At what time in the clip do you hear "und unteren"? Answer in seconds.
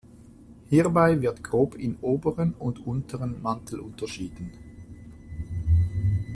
2.55-3.39